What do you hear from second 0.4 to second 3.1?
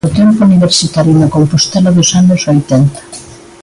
universitario na Compostela dos anos oitenta.